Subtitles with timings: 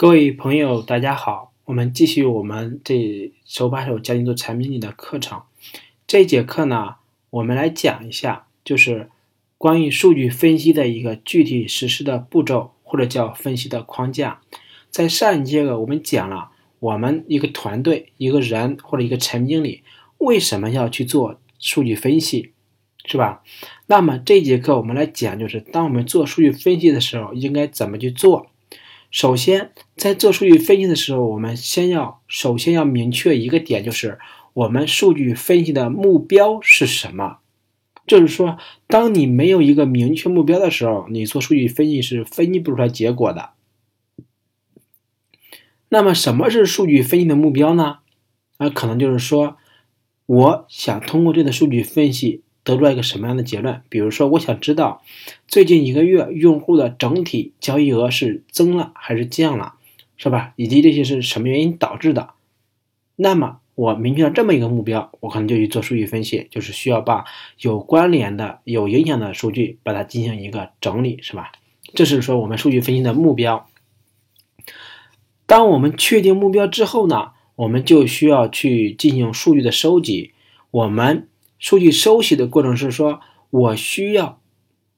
[0.00, 5.42] 各位朋友，大家好，我们继续我们这手把手教你做产品经理的课程。
[6.06, 6.94] 这节课呢，
[7.30, 9.10] 我们来讲一下，就是
[9.56, 14.40] 关于数据分析的一个具体实施的步骤，或者叫分析的框架。
[14.88, 19.82] 在上一节课我们讲了，我们一个团队、一个人或者一个产品经理
[20.18, 22.52] 为什么要去做数据分析，
[23.04, 23.42] 是吧？
[23.88, 28.46] 那么这节课我们来讲，就是当我们做数据分析的时候，应该怎么去做。
[29.10, 34.18] 首先，在做数据分析的时候，我们先要首先要明确一个点，就是
[34.52, 37.38] 我们数据分析的目标是什么。
[38.06, 43.50] 就是说，当你没有一个明确目标的时候，你做数据分析是分析不出来结果的。
[45.90, 47.98] 那么，什么是数据分析的目标呢？
[48.58, 49.56] 啊，可能就是说，
[50.26, 52.42] 我想通过这个数据分析。
[52.74, 53.82] 得出来一个什么样的结论？
[53.88, 55.02] 比如说，我想知道
[55.46, 59.74] 最近一个月用户的整体交易额是增了还是降了，
[60.16, 60.52] 是吧？
[60.56, 62.30] 以及这些是什么原因导致的？
[63.16, 67.24] 那么我明确了这么一个目标，我可能就去做数据分析，就是需要把
[67.60, 71.52] 有关联的、有影响的数据把它进行一个整理，是吧？
[71.94, 73.68] 这是说我们数据分析的目标。
[75.46, 80.32] 当我们确定目标之后呢，我们就需要去进行数据的收集，
[80.70, 81.28] 我们。
[81.58, 83.20] 数据收集的过程是说，
[83.50, 84.38] 我需要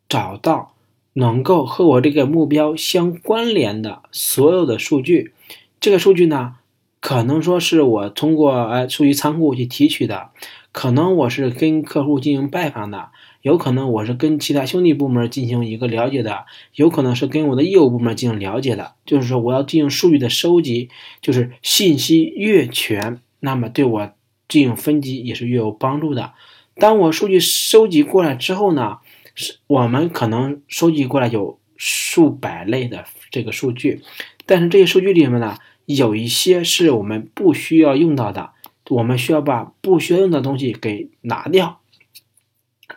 [0.08, 0.74] 找到
[1.14, 5.32] 能够和我这个目标相关联的所有的数据。
[5.80, 6.56] 这个数据呢，
[7.00, 10.28] 可能说是我通过呃数据仓库去提取的，
[10.72, 13.08] 可能我是跟客户进行拜访的，
[13.40, 18.92] 有可能我是跟其他兄弟部门进行一个了解的，有可能是跟我的业务部门进行了解的。
[19.06, 20.90] 就是说，我要进行数据的收集，
[21.22, 24.12] 就是信息越全，那么对我。
[24.50, 26.34] 进行分级也是越有帮助的。
[26.74, 28.98] 当我数据收集过来之后呢，
[29.34, 34.02] 是我们可能收集过来有数百类的这个数据，
[34.44, 38.50] 但是这些数据里面呢，有一些是我们不需要用到的，
[38.90, 41.80] 我们需要把不需要用的东西给拿掉。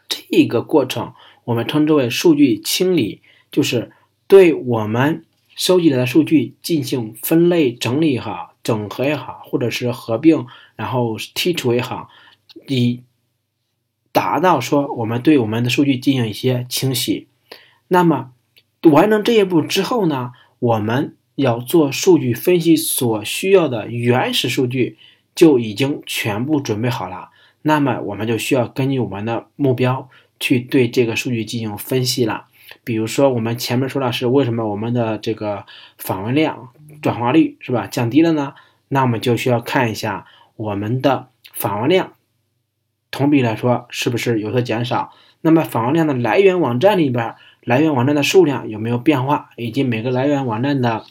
[0.10, 1.14] 这个过程
[1.44, 3.92] 我们称之为数据清理，就是
[4.28, 5.24] 对我们
[5.56, 8.53] 收集来的数据进行分类整理哈。
[8.64, 12.10] 整合也好，或者是合并，然后剔除也好，
[12.68, 13.02] 以
[14.12, 17.28] 达到说我们对我们的数据进行一些清洗。
[17.90, 18.32] 那么
[18.84, 24.98] 完成这一步之后呢，我们要做数据分析所需要的原始数据
[25.36, 27.30] 就已经全部准备好了。
[27.64, 30.10] 那么我们就需要根据我们的目标
[30.40, 32.48] 去对这个数据进行分析了。
[32.84, 35.66] 比如说，我们前面说的是为什么我们的这个
[35.98, 36.70] 访问量、
[37.02, 38.54] 转化率是吧降低了呢？
[38.90, 42.14] 那我们就需要看一下我们的访问量
[43.12, 45.12] 同比来说是不是有所减少。
[45.42, 51.06] 那么访问量的来源网站里边，来源网站的数量有没有变化，以及每个来源网站的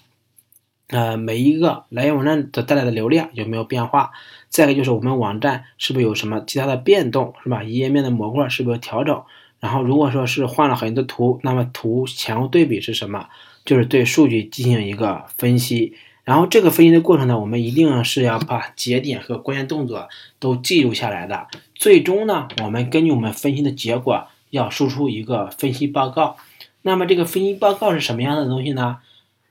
[0.89, 4.13] 呃每一个来源网站的带来的流量有没有变化？
[4.49, 7.63] 再一个就是我们网站是不是有什么其他的变动，是吧？
[7.63, 9.23] 页面的模块是不是调整？
[9.63, 13.29] 然后，如果说是换了很多图，那么图前后对比是什么？
[13.65, 15.95] 就是对数据进行一个分析。
[16.25, 20.09] 然后这个分析的过程呢，我们一定是要把节点和关键动作
[20.41, 21.47] 都记录下来的。
[21.77, 26.37] 最终呢，我们根据我们分析的结果，要输出一个分析报告。
[26.83, 28.99] 那么这个分析报告是什么样的东西呢？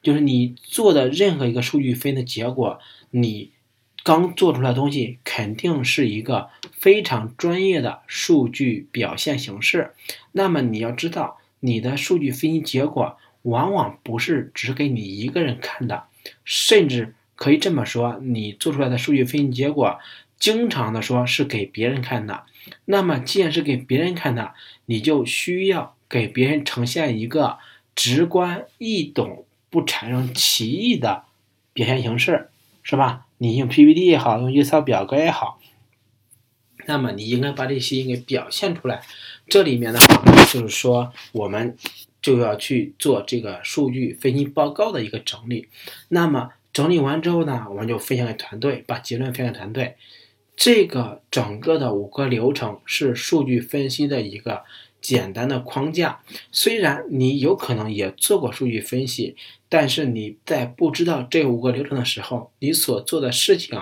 [0.03, 2.79] 就是你做的任何一个数据分析的结果，
[3.11, 3.51] 你。
[4.03, 9.93] 刚做出来的东西肯定是一个非常专业的数据表现形式。
[10.31, 16.05] 那么你要知道，你的数据分析结果往往不是只给你一个人看的，
[16.45, 19.99] 甚至可以这么说，你做出来的数据分析结果
[20.37, 22.43] 经常的说是给别人看的。
[22.85, 24.53] 那么既然是给别人看的，
[24.85, 27.57] 你就需要给别人呈现一个
[27.95, 31.23] 直观易懂、不产生歧义的
[31.73, 32.50] 表现形式，
[32.83, 33.25] 是吧？
[33.37, 35.59] 你用 PPT 也好，用 Excel 表格也好，
[36.85, 39.01] 那么你应该把这些应该表现出来。
[39.47, 41.75] 这里面的话，就是说我们
[42.21, 45.69] 就要去做这个数据分析报告的一个整理。
[46.09, 49.95] 那么整理完之后呢，我们就分享给团队，把结论分享给团队。
[50.55, 54.63] 这个整个的五个流程是数据分析的一个。
[55.01, 56.21] 简单的框架，
[56.51, 59.35] 虽然你有可能也做过数据分析，
[59.67, 63.79] 但是你在不知道这五个流程的时候，你所做的事情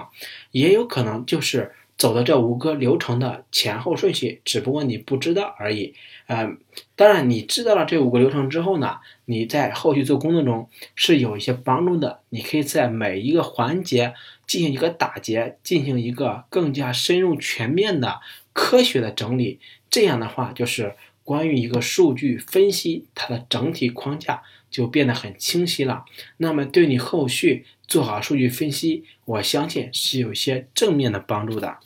[0.52, 5.94] 也有可能就是走的这五个流程的前后顺序，只不过你不知道而已。
[6.28, 6.58] 嗯，
[6.96, 12.22] 当然你知道了这五个流程之后呢，你在后续做工作中是有一些帮助的。
[12.30, 14.14] 你可以在每一个环节
[14.48, 18.22] 进行一个打结，进行一个更加深入、全面的
[18.54, 19.60] 科学的整理。
[19.90, 20.96] 这样的话就是。
[21.30, 24.42] 关于一个数据分析它的整体框架
[24.72, 26.04] 就变得很清晰了。
[26.38, 31.78] 那么对你后续做好数据分析，我相信是有些正面的帮助的。